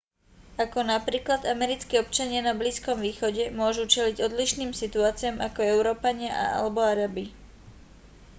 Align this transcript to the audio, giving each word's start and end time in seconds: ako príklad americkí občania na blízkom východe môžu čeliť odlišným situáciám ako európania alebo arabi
ako 0.63 0.79
príklad 1.07 1.41
americkí 1.55 1.93
občania 2.03 2.41
na 2.43 2.53
blízkom 2.61 2.97
východe 3.07 3.43
môžu 3.59 3.83
čeliť 3.93 4.17
odlišným 4.27 4.71
situáciám 4.81 5.37
ako 5.47 5.59
európania 5.75 6.31
alebo 6.57 6.79
arabi 6.93 7.25